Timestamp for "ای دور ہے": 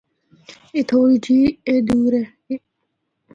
1.67-2.23